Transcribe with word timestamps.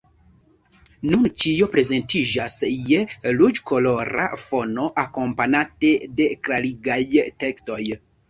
Nun 1.09 1.25
ĉio 1.41 1.67
prezentiĝas 1.73 2.55
je 2.93 3.01
ruĝkolora 3.41 4.25
fono, 4.45 4.87
akompanate 5.03 5.91
de 6.21 6.27
klarigaj 6.49 6.99
tekstoj. 7.45 7.81